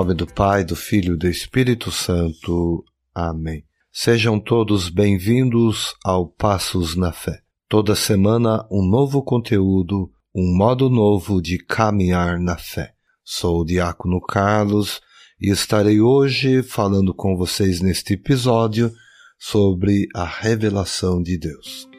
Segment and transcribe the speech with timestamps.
[0.00, 2.82] Nome do Pai, do Filho e do Espírito Santo.
[3.14, 3.64] Amém.
[3.92, 7.42] Sejam todos bem-vindos ao Passos na Fé.
[7.68, 12.94] Toda semana um novo conteúdo, um modo novo de caminhar na fé.
[13.22, 15.02] Sou o Diácono Carlos
[15.38, 18.90] e estarei hoje falando com vocês neste episódio
[19.38, 21.89] sobre a revelação de Deus.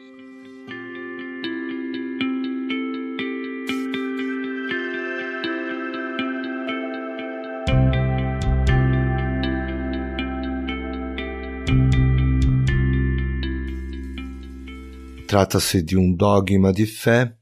[15.32, 17.34] Trata-se de um dogma de fé,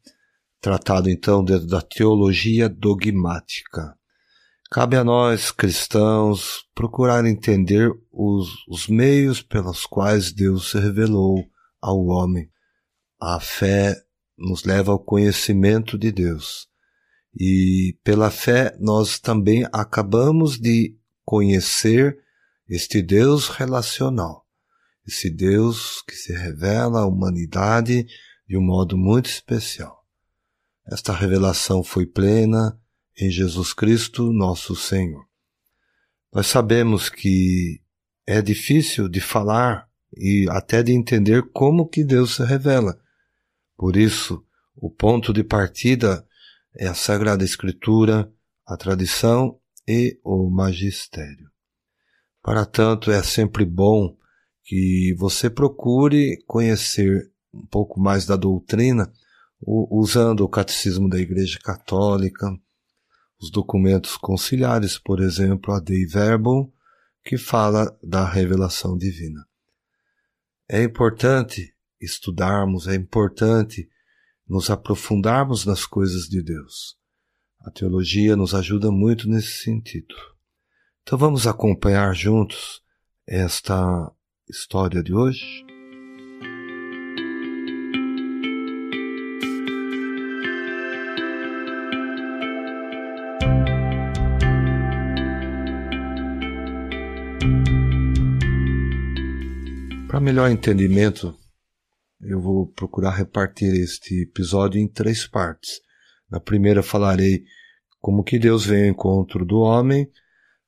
[0.60, 3.98] tratado então dentro da teologia dogmática.
[4.70, 11.44] Cabe a nós, cristãos, procurar entender os, os meios pelos quais Deus se revelou
[11.82, 12.48] ao homem.
[13.20, 13.96] A fé
[14.38, 16.68] nos leva ao conhecimento de Deus.
[17.36, 22.16] E pela fé nós também acabamos de conhecer
[22.68, 24.46] este Deus relacional
[25.10, 28.06] esse Deus que se revela à humanidade
[28.48, 30.06] de um modo muito especial.
[30.86, 32.80] Esta revelação foi plena
[33.18, 35.26] em Jesus Cristo, nosso Senhor.
[36.32, 37.82] Nós sabemos que
[38.24, 42.98] é difícil de falar e até de entender como que Deus se revela.
[43.76, 44.44] Por isso,
[44.76, 46.24] o ponto de partida
[46.76, 48.32] é a Sagrada Escritura,
[48.64, 51.50] a tradição e o magistério.
[52.42, 54.16] Para tanto, é sempre bom
[54.70, 59.12] que você procure conhecer um pouco mais da doutrina
[59.60, 62.46] usando o Catecismo da Igreja Católica,
[63.40, 66.70] os documentos conciliares, por exemplo, a Dei Verbum,
[67.24, 69.44] que fala da revelação divina.
[70.68, 73.90] É importante estudarmos, é importante
[74.48, 76.96] nos aprofundarmos nas coisas de Deus.
[77.62, 80.14] A teologia nos ajuda muito nesse sentido.
[81.02, 82.80] Então vamos acompanhar juntos
[83.26, 84.12] esta
[84.50, 85.64] história de hoje?
[100.08, 101.34] Para melhor entendimento,
[102.20, 105.80] eu vou procurar repartir este episódio em três partes.
[106.28, 107.44] Na primeira falarei
[108.00, 110.10] como que Deus vem ao encontro do homem,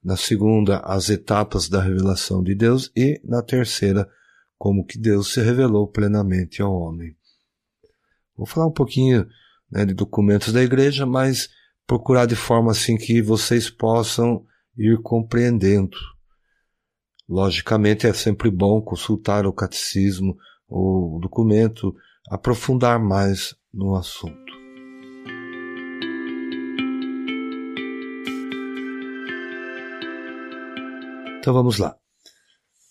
[0.02, 4.08] na segunda, as etapas da revelação de Deus e na terceira,
[4.58, 7.16] como que Deus se revelou plenamente ao homem.
[8.36, 9.26] Vou falar um pouquinho
[9.70, 11.48] né, de documentos da igreja, mas
[11.86, 14.44] procurar de forma assim que vocês possam
[14.76, 15.96] ir compreendendo.
[17.28, 20.36] Logicamente é sempre bom consultar o catecismo,
[20.68, 21.94] o documento,
[22.28, 24.61] aprofundar mais no assunto.
[31.42, 31.96] Então vamos lá.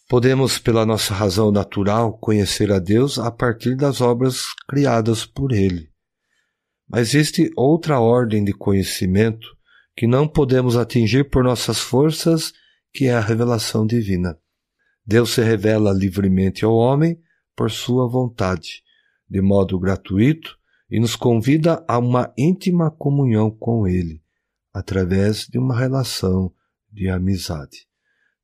[0.09, 5.89] Podemos, pela nossa razão natural, conhecer a Deus a partir das obras criadas por Ele.
[6.85, 9.47] Mas existe outra ordem de conhecimento
[9.95, 12.51] que não podemos atingir por nossas forças,
[12.93, 14.37] que é a revelação divina.
[15.05, 17.17] Deus se revela livremente ao homem
[17.55, 18.83] por sua vontade,
[19.29, 20.57] de modo gratuito,
[20.89, 24.21] e nos convida a uma íntima comunhão com Ele,
[24.73, 26.53] através de uma relação
[26.91, 27.89] de amizade.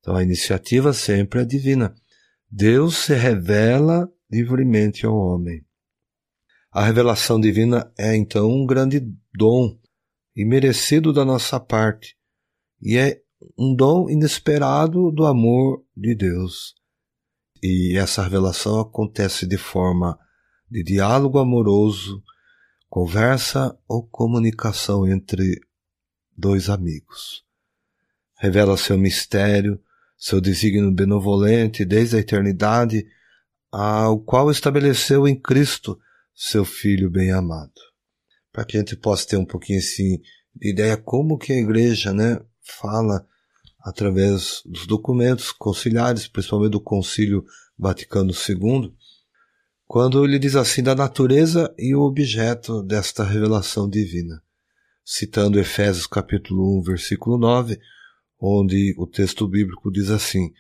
[0.07, 1.94] Então a iniciativa sempre é divina.
[2.50, 5.66] Deus se revela livremente ao homem.
[6.72, 9.01] A revelação divina é então um grande
[9.35, 9.78] dom
[10.34, 12.16] e merecido da nossa parte,
[12.81, 13.22] e é
[13.59, 16.74] um dom inesperado do amor de Deus.
[17.62, 20.18] E essa revelação acontece de forma
[20.71, 22.24] de diálogo amoroso,
[22.88, 25.60] conversa ou comunicação entre
[26.31, 27.44] dois amigos.
[28.38, 29.77] Revela seu mistério,
[30.18, 33.06] seu desígnio benevolente desde a eternidade,
[33.72, 36.00] ao qual estabeleceu em Cristo,
[36.34, 37.72] seu Filho bem-amado.
[38.52, 40.19] Para que a gente possa ter um pouquinho assim
[40.56, 43.25] de ideia como que a igreja, né, fala
[43.81, 47.46] através dos documentos conciliares, principalmente do Concílio
[47.78, 48.94] Vaticano II,
[49.86, 54.42] quando ele diz assim da natureza e o objeto desta revelação divina.
[55.06, 57.80] Citando Efésios capítulo 1, versículo 9,
[58.39, 60.51] onde o texto bíblico diz assim: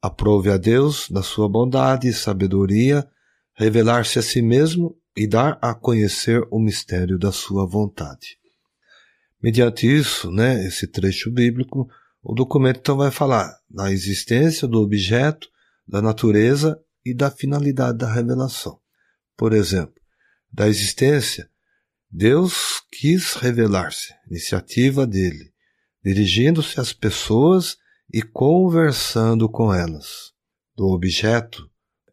[0.00, 3.08] Aprove a Deus, na sua bondade e sabedoria,
[3.54, 8.38] revelar-se a si mesmo e dar a conhecer o mistério da sua vontade.
[9.42, 11.88] Mediante isso, né, esse trecho bíblico,
[12.22, 15.48] o documento então vai falar da existência do objeto,
[15.86, 18.78] da natureza e da finalidade da revelação.
[19.36, 19.94] Por exemplo,
[20.52, 21.48] da existência,
[22.10, 25.53] Deus quis revelar-se, iniciativa dele
[26.04, 27.78] dirigindo-se às pessoas
[28.12, 30.32] e conversando com elas.
[30.76, 31.70] Do objeto,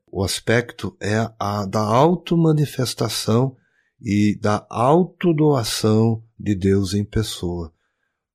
[0.09, 3.55] o aspecto é a da automanifestação
[3.99, 7.73] e da autodoação de Deus em pessoa,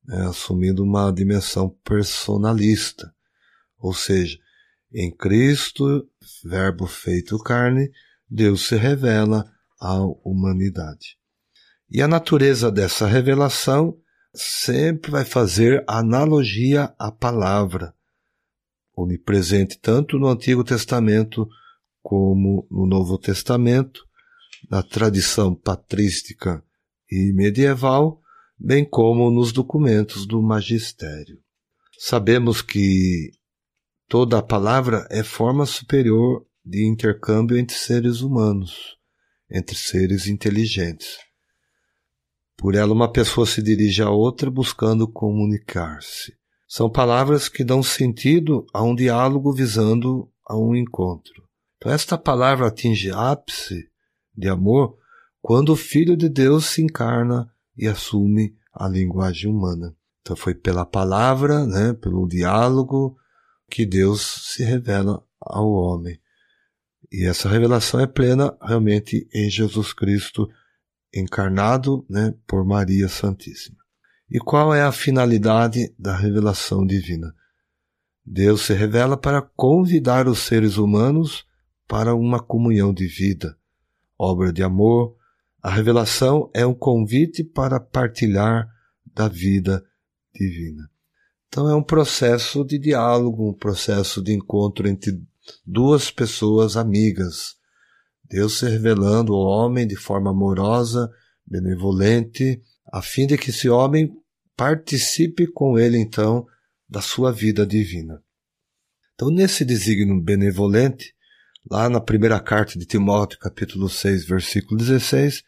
[0.04, 3.12] né, assumindo uma dimensão personalista,
[3.78, 4.38] ou seja,
[4.92, 6.08] em Cristo,
[6.44, 7.90] Verbo feito carne,
[8.28, 9.44] Deus se revela
[9.80, 11.18] à humanidade.
[11.90, 13.98] E a natureza dessa revelação
[14.36, 17.94] sempre vai fazer analogia à palavra,
[18.94, 21.48] onipresente tanto no Antigo Testamento
[22.02, 24.06] como no Novo Testamento,
[24.70, 26.62] na tradição patrística
[27.10, 28.20] e medieval,
[28.58, 31.38] bem como nos documentos do magistério.
[31.98, 33.32] Sabemos que
[34.08, 38.96] toda a palavra é forma superior de intercâmbio entre seres humanos,
[39.50, 41.25] entre seres inteligentes.
[42.56, 46.34] Por ela, uma pessoa se dirige a outra buscando comunicar-se.
[46.66, 51.44] São palavras que dão sentido a um diálogo visando a um encontro.
[51.76, 53.88] Então, esta palavra atinge ápice
[54.34, 54.96] de amor
[55.40, 59.94] quando o Filho de Deus se encarna e assume a linguagem humana.
[60.22, 63.16] Então, foi pela palavra, né, pelo diálogo,
[63.70, 66.18] que Deus se revela ao homem.
[67.12, 70.48] E essa revelação é plena realmente em Jesus Cristo
[71.14, 73.78] encarnado né, por Maria Santíssima.
[74.30, 77.34] E qual é a finalidade da revelação divina?
[78.24, 81.46] Deus se revela para convidar os seres humanos
[81.86, 83.56] para uma comunhão de vida,
[84.18, 85.14] obra de amor.
[85.62, 88.68] A revelação é um convite para partilhar
[89.14, 89.84] da vida
[90.34, 90.90] divina.
[91.48, 95.22] Então é um processo de diálogo, um processo de encontro entre
[95.64, 97.56] duas pessoas amigas,
[98.28, 101.10] Deus se revelando ao homem de forma amorosa,
[101.46, 102.60] benevolente,
[102.92, 104.12] a fim de que esse homem
[104.56, 106.46] participe com ele, então,
[106.88, 108.22] da sua vida divina.
[109.14, 111.14] Então, nesse desígnio benevolente,
[111.70, 115.42] lá na primeira carta de Timóteo, capítulo 6, versículo 16,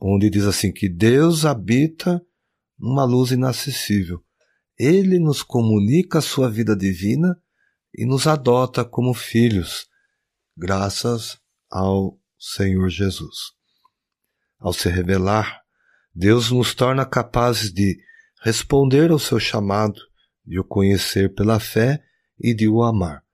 [0.00, 2.20] onde diz assim que Deus habita
[2.78, 4.22] numa luz inacessível.
[4.78, 7.36] Ele nos comunica a sua vida divina
[7.94, 9.86] e nos adota como filhos,
[10.56, 11.41] graças
[11.72, 13.52] ao Senhor Jesus.
[14.58, 15.62] Ao se revelar,
[16.14, 17.98] Deus nos torna capazes de
[18.42, 19.98] responder ao seu chamado,
[20.44, 22.04] de o conhecer pela fé
[22.38, 23.24] e de o amar,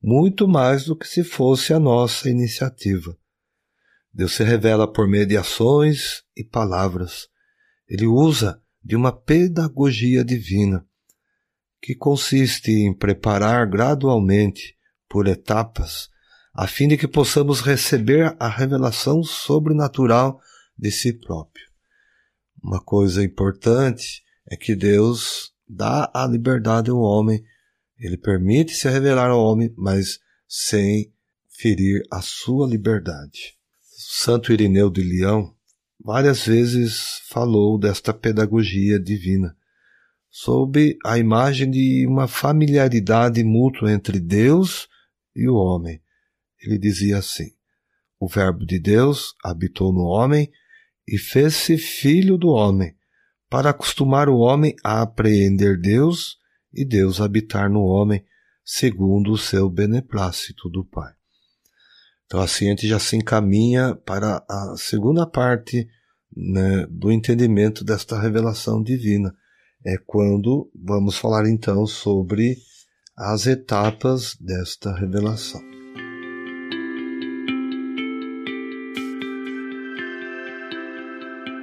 [0.00, 3.18] muito mais do que se fosse a nossa iniciativa.
[4.14, 7.28] Deus se revela por mediações e palavras.
[7.88, 10.86] Ele usa de uma pedagogia divina,
[11.82, 14.76] que consiste em preparar gradualmente,
[15.08, 16.08] por etapas,
[16.60, 20.38] a fim de que possamos receber a revelação sobrenatural
[20.76, 21.64] de si próprio.
[22.62, 27.42] Uma coisa importante é que Deus dá a liberdade ao homem,
[27.98, 31.10] ele permite se revelar ao homem, mas sem
[31.48, 33.56] ferir a sua liberdade.
[33.80, 35.54] Santo Irineu de Leão
[35.98, 39.56] várias vezes falou desta pedagogia divina,
[40.28, 44.90] sob a imagem de uma familiaridade mútua entre Deus
[45.34, 46.02] e o homem
[46.60, 47.50] ele dizia assim:
[48.18, 50.50] O Verbo de Deus habitou no homem
[51.06, 52.94] e fez-se filho do homem,
[53.48, 56.38] para acostumar o homem a apreender Deus
[56.72, 58.24] e Deus habitar no homem,
[58.64, 61.12] segundo o seu beneplácito do Pai.
[62.26, 65.88] Então assim a gente já se encaminha para a segunda parte
[66.36, 69.34] né, do entendimento desta revelação divina.
[69.84, 72.56] É quando vamos falar então sobre
[73.16, 75.79] as etapas desta revelação.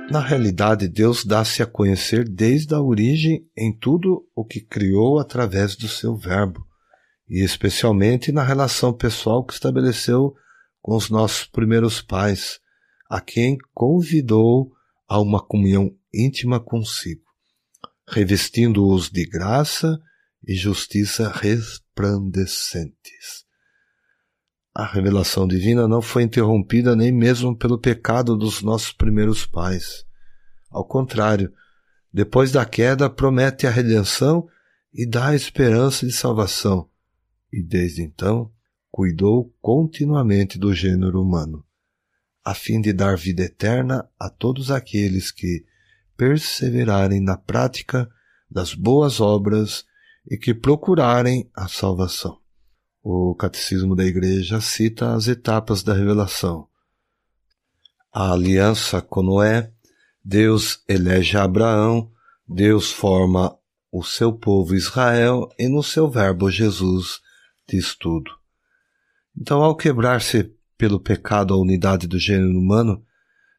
[0.10, 5.76] Na realidade, Deus dá-se a conhecer desde a origem em tudo o que criou através
[5.76, 6.66] do seu Verbo,
[7.30, 10.34] e especialmente na relação pessoal que estabeleceu
[10.82, 12.62] com os nossos primeiros pais,
[13.10, 14.72] a quem convidou
[15.10, 17.26] a uma comunhão íntima consigo,
[18.08, 20.00] revestindo-os de graça
[20.48, 23.47] e justiça resplandecentes.
[24.80, 30.06] A revelação divina não foi interrompida nem mesmo pelo pecado dos nossos primeiros pais.
[30.70, 31.52] Ao contrário,
[32.14, 34.48] depois da queda promete a redenção
[34.94, 36.88] e dá a esperança de salvação,
[37.52, 38.52] e desde então
[38.92, 41.66] cuidou continuamente do gênero humano,
[42.46, 45.66] a fim de dar vida eterna a todos aqueles que
[46.16, 48.08] perseverarem na prática
[48.48, 49.86] das boas obras
[50.30, 52.38] e que procurarem a salvação.
[53.10, 56.68] O Catecismo da Igreja cita as etapas da revelação.
[58.12, 59.72] A aliança com Noé,
[60.22, 62.12] Deus elege Abraão,
[62.46, 63.58] Deus forma
[63.90, 67.22] o seu povo Israel e no seu Verbo Jesus
[67.66, 68.30] diz tudo.
[69.38, 73.02] Então, ao quebrar-se pelo pecado a unidade do gênero humano,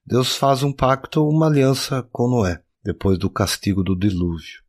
[0.05, 4.63] Deus faz um pacto, uma aliança com Noé, depois do castigo do dilúvio.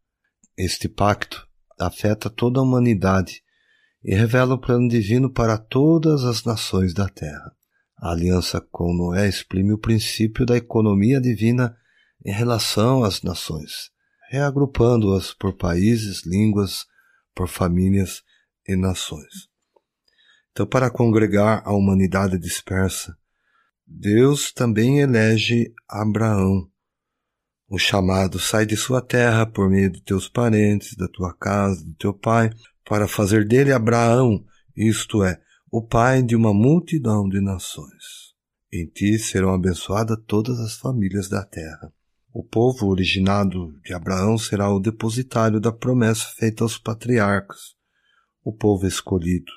[0.57, 1.45] Este pacto
[1.77, 3.43] afeta toda a humanidade
[4.03, 7.53] e revela o plano divino para todas as nações da terra.
[7.97, 11.75] A aliança com Noé exprime o princípio da economia divina
[12.25, 13.91] em relação às nações,
[14.29, 16.85] reagrupando-as por países, línguas,
[17.35, 18.21] por famílias
[18.67, 19.49] e nações.
[20.51, 23.17] Então, para congregar a humanidade dispersa,
[23.85, 26.69] Deus também elege Abraão.
[27.69, 31.93] O chamado sai de sua terra por meio de teus parentes, da tua casa, do
[31.93, 32.49] teu pai,
[32.83, 34.43] para fazer dele Abraão,
[34.75, 35.39] isto é,
[35.71, 38.33] o pai de uma multidão de nações.
[38.73, 41.93] Em ti serão abençoadas todas as famílias da terra.
[42.33, 47.75] O povo originado de Abraão será o depositário da promessa feita aos patriarcas,
[48.43, 49.51] o povo escolhido,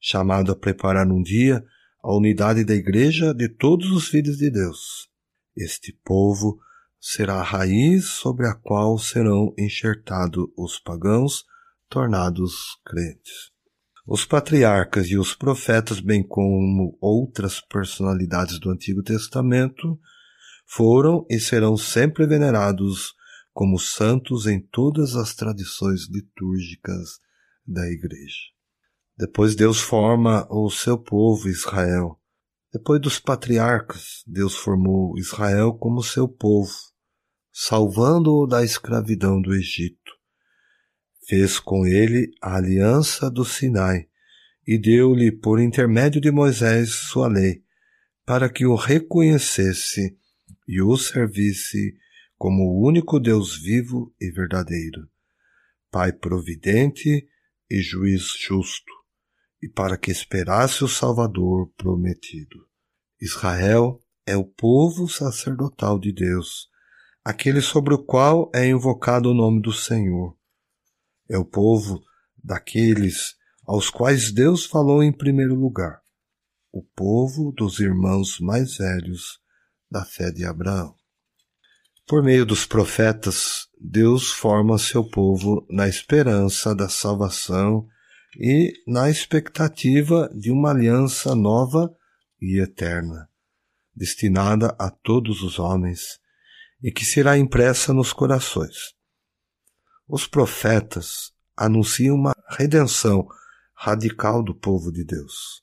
[0.00, 1.64] chamado a preparar um dia
[2.02, 5.08] a unidade da Igreja de todos os filhos de Deus.
[5.56, 6.58] Este povo
[7.00, 11.44] será a raiz sobre a qual serão enxertados os pagãos,
[11.88, 12.52] tornados
[12.84, 13.50] crentes.
[14.06, 19.98] Os patriarcas e os profetas, bem como outras personalidades do Antigo Testamento,
[20.66, 23.14] foram e serão sempre venerados
[23.52, 27.18] como santos em todas as tradições litúrgicas
[27.66, 28.50] da Igreja.
[29.16, 32.18] Depois Deus forma o seu povo Israel.
[32.72, 36.72] Depois dos patriarcas, Deus formou Israel como seu povo,
[37.52, 40.12] salvando-o da escravidão do Egito.
[41.26, 44.08] Fez com ele a aliança do Sinai
[44.66, 47.62] e deu-lhe por intermédio de Moisés sua lei,
[48.24, 50.16] para que o reconhecesse
[50.66, 51.96] e o servisse
[52.38, 55.08] como o único Deus vivo e verdadeiro,
[55.90, 57.28] Pai providente
[57.68, 58.92] e juiz justo
[59.62, 62.66] e para que esperasse o Salvador prometido.
[63.20, 66.69] Israel é o povo sacerdotal de Deus,
[67.24, 70.36] aquele sobre o qual é invocado o nome do Senhor.
[71.28, 72.02] É o povo
[72.42, 73.36] daqueles
[73.66, 76.00] aos quais Deus falou em primeiro lugar,
[76.72, 79.38] o povo dos irmãos mais velhos
[79.90, 80.94] da fé de Abraão.
[82.06, 87.86] Por meio dos profetas, Deus forma seu povo na esperança da salvação
[88.36, 91.94] e na expectativa de uma aliança nova
[92.40, 93.28] e eterna,
[93.94, 96.18] destinada a todos os homens
[96.82, 98.94] e que será impressa nos corações.
[100.08, 103.28] Os profetas anunciam uma redenção
[103.74, 105.62] radical do povo de Deus,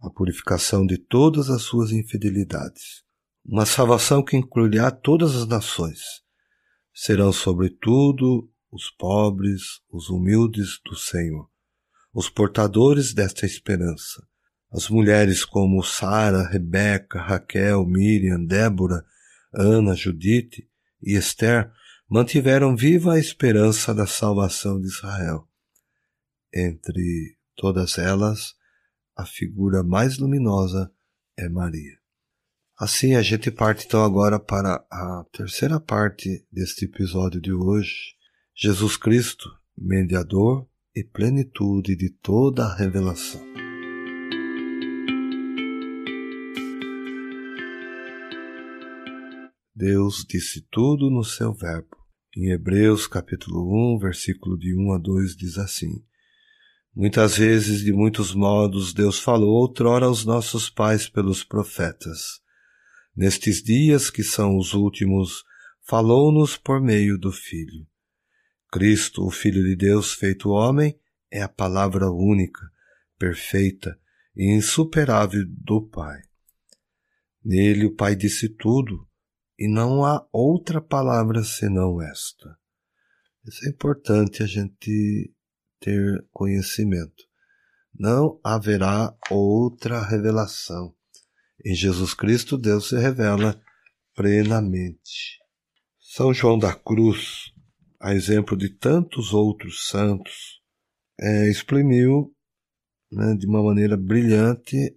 [0.00, 3.02] a purificação de todas as suas infidelidades,
[3.44, 6.00] uma salvação que incluirá todas as nações.
[6.92, 11.48] Serão, sobretudo, os pobres, os humildes do Senhor
[12.18, 14.26] os portadores desta esperança.
[14.72, 19.04] As mulheres como Sara, Rebeca, Raquel, Miriam, Débora,
[19.52, 20.68] Ana, Judite
[21.02, 21.70] e Esther
[22.08, 25.46] mantiveram viva a esperança da salvação de Israel.
[26.52, 28.54] Entre todas elas,
[29.16, 30.90] a figura mais luminosa
[31.36, 31.98] é Maria.
[32.78, 38.14] Assim, a gente parte então agora para a terceira parte deste episódio de hoje.
[38.54, 43.67] Jesus Cristo, mediador e plenitude de toda a revelação.
[49.78, 51.96] Deus disse tudo no seu verbo.
[52.36, 56.04] Em Hebreus capítulo 1, versículo de 1 a 2 diz assim:
[56.92, 62.40] Muitas vezes, de muitos modos, Deus falou outrora aos nossos pais pelos profetas.
[63.16, 65.44] Nestes dias que são os últimos,
[65.86, 67.86] falou-nos por meio do Filho
[68.72, 70.98] Cristo, o Filho de Deus feito homem,
[71.30, 72.68] é a palavra única,
[73.16, 73.96] perfeita
[74.34, 76.20] e insuperável do Pai.
[77.44, 79.07] Nele o Pai disse tudo,
[79.58, 82.56] e não há outra palavra senão esta.
[83.44, 85.34] Isso é importante a gente
[85.80, 87.24] ter conhecimento.
[87.94, 90.94] Não haverá outra revelação.
[91.64, 93.60] Em Jesus Cristo, Deus se revela
[94.14, 95.38] plenamente.
[95.98, 97.52] São João da Cruz
[98.00, 100.60] a exemplo de tantos outros santos,
[101.20, 102.32] é, exprimiu
[103.10, 104.96] né, de uma maneira brilhante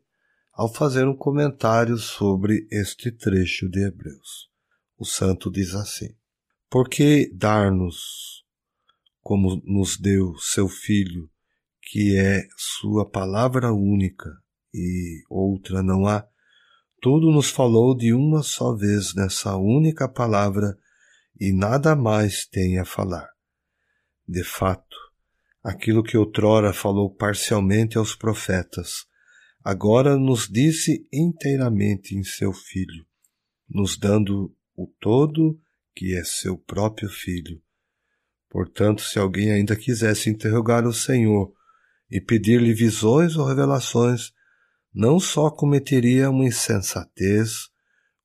[0.53, 4.50] ao fazer um comentário sobre este trecho de Hebreus.
[5.01, 6.15] O santo diz assim:
[6.70, 8.46] Porque dar-nos,
[9.20, 11.27] como nos deu seu Filho,
[11.81, 14.29] que é sua palavra única
[14.72, 16.24] e outra não há,
[17.01, 20.77] tudo nos falou de uma só vez nessa única palavra
[21.39, 23.27] e nada mais tem a falar.
[24.27, 24.96] De fato,
[25.63, 29.08] aquilo que outrora falou parcialmente aos profetas,
[29.63, 33.03] agora nos disse inteiramente em seu Filho,
[33.67, 35.60] nos dando o todo
[35.96, 37.62] que é seu próprio Filho.
[38.50, 41.54] Portanto, se alguém ainda quisesse interrogar o Senhor
[42.10, 44.34] e pedir-lhe visões ou revelações,
[44.94, 47.70] não só cometeria uma insensatez,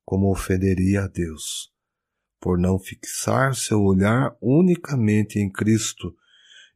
[0.04, 1.72] como ofenderia a Deus,
[2.40, 6.16] por não fixar seu olhar unicamente em Cristo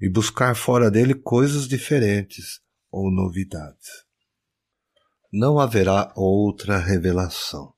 [0.01, 2.61] e buscar fora dele coisas diferentes
[2.91, 4.05] ou novidades.
[5.33, 7.73] Não haverá outra revelação.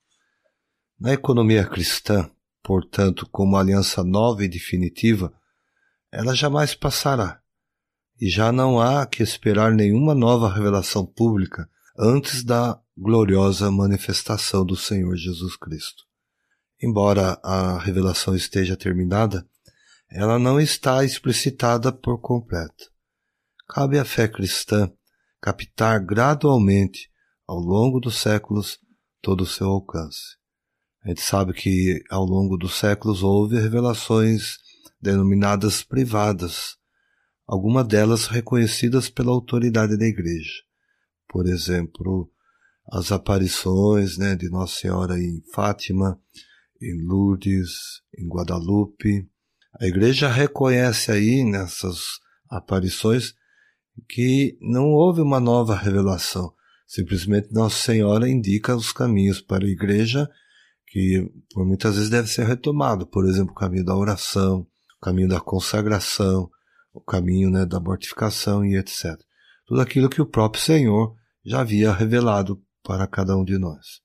[1.02, 2.30] Na economia cristã,
[2.62, 5.34] portanto, como aliança nova e definitiva,
[6.12, 7.42] ela jamais passará,
[8.20, 11.68] e já não há que esperar nenhuma nova revelação pública
[11.98, 16.04] antes da gloriosa manifestação do Senhor Jesus Cristo.
[16.80, 19.44] Embora a revelação esteja terminada,
[20.08, 22.92] ela não está explicitada por completo.
[23.68, 24.88] Cabe à fé cristã
[25.40, 27.10] captar gradualmente,
[27.44, 28.78] ao longo dos séculos,
[29.20, 30.40] todo o seu alcance.
[31.04, 34.58] A gente sabe que ao longo dos séculos houve revelações
[35.00, 36.76] denominadas privadas,
[37.44, 40.62] algumas delas reconhecidas pela autoridade da Igreja.
[41.28, 42.30] Por exemplo,
[42.88, 46.20] as aparições né, de Nossa Senhora em Fátima,
[46.80, 49.28] em Lourdes, em Guadalupe.
[49.80, 53.34] A Igreja reconhece aí nessas aparições
[54.08, 56.54] que não houve uma nova revelação.
[56.86, 60.30] Simplesmente Nossa Senhora indica os caminhos para a Igreja
[60.92, 63.06] que por muitas vezes deve ser retomado.
[63.06, 64.66] Por exemplo, o caminho da oração,
[64.98, 66.50] o caminho da consagração,
[66.92, 69.18] o caminho né, da mortificação e etc.
[69.66, 74.02] Tudo aquilo que o próprio Senhor já havia revelado para cada um de nós.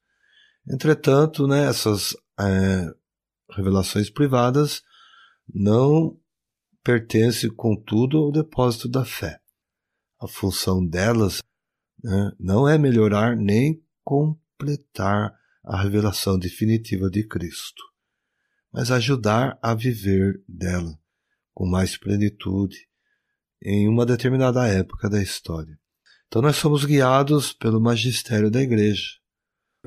[0.66, 2.86] Entretanto, né, essas é,
[3.52, 4.82] revelações privadas
[5.54, 6.18] não
[6.82, 9.42] pertencem, contudo, ao depósito da fé.
[10.22, 11.44] A função delas
[12.02, 17.84] né, não é melhorar nem completar a revelação definitiva de Cristo
[18.72, 20.98] mas ajudar a viver dela
[21.52, 22.88] com mais plenitude
[23.64, 25.80] em uma determinada época da história.
[26.28, 29.16] Então nós somos guiados pelo magistério da igreja.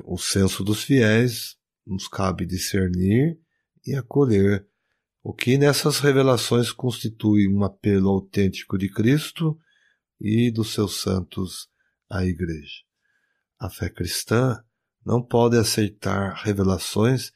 [0.03, 3.39] O senso dos fiéis nos cabe discernir
[3.85, 4.67] e acolher
[5.23, 9.57] o que nessas revelações constitui um apelo autêntico de Cristo
[10.19, 11.69] e dos seus santos
[12.09, 12.81] à igreja.
[13.57, 14.61] A fé cristã
[15.05, 17.31] não pode aceitar revelações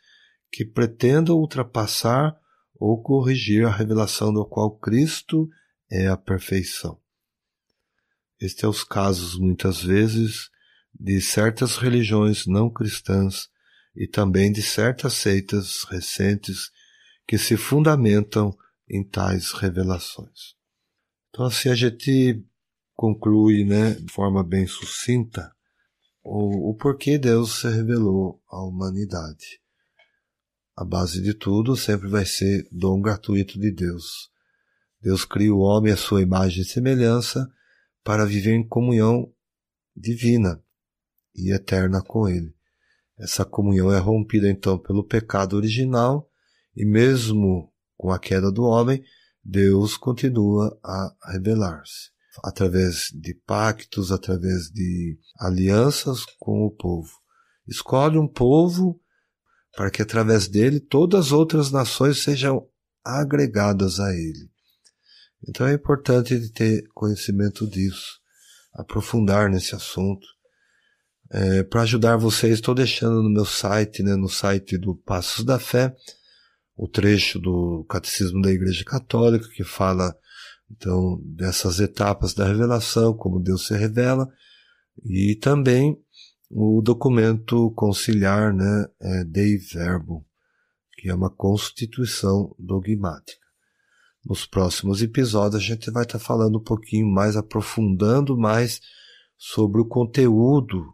[0.52, 2.36] que pretendam ultrapassar
[2.76, 5.50] ou corrigir a revelação do qual Cristo
[5.90, 7.00] é a perfeição.
[8.40, 10.50] Este é os casos, muitas vezes,
[10.94, 13.50] de certas religiões não cristãs
[13.96, 16.70] e também de certas seitas recentes
[17.28, 18.56] que se fundamentam
[18.90, 20.56] em tais revelações.
[21.30, 22.46] Então, assim a gente
[22.94, 25.55] conclui, né, de forma bem sucinta,
[26.26, 29.62] o, o porquê Deus se revelou à humanidade.
[30.76, 34.32] A base de tudo sempre vai ser dom gratuito de Deus.
[35.00, 37.48] Deus cria o homem à sua imagem e semelhança
[38.04, 39.32] para viver em comunhão
[39.96, 40.62] divina
[41.36, 42.54] e eterna com Ele.
[43.18, 46.28] Essa comunhão é rompida então pelo pecado original
[46.76, 49.02] e mesmo com a queda do homem,
[49.44, 57.10] Deus continua a revelar-se através de pactos, através de alianças com o povo.
[57.68, 59.00] Escolhe um povo
[59.76, 62.68] para que através dele todas as outras nações sejam
[63.04, 64.50] agregadas a ele.
[65.48, 68.20] Então é importante ter conhecimento disso,
[68.74, 70.26] aprofundar nesse assunto.
[71.32, 75.60] É, para ajudar vocês, estou deixando no meu site, né, no site do Passos da
[75.60, 75.96] Fé,
[76.76, 80.16] o trecho do Catecismo da Igreja Católica que fala
[80.72, 84.28] então dessas etapas da revelação, como Deus se revela,
[85.04, 85.98] e também
[86.50, 90.26] o documento conciliar né, é Dei Verbo,
[90.94, 93.46] que é uma constituição dogmática.
[94.24, 98.82] Nos próximos episódios a gente vai estar tá falando um pouquinho mais, aprofundando mais
[99.38, 100.94] sobre o conteúdo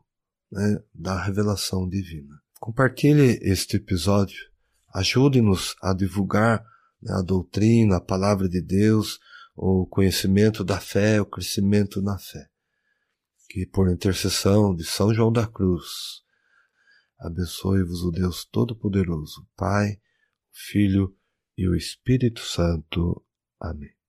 [0.52, 2.42] né, da revelação divina.
[2.60, 4.38] Compartilhe este episódio,
[4.94, 6.64] ajude-nos a divulgar
[7.02, 9.20] né, a doutrina, a palavra de Deus,
[9.56, 12.52] o conhecimento da fé, o crescimento na fé
[13.52, 16.24] que por intercessão de São João da Cruz,
[17.20, 20.00] abençoe-vos o Deus Todo-Poderoso, Pai,
[20.54, 21.14] Filho
[21.58, 23.22] e o Espírito Santo.
[23.60, 24.01] Amém.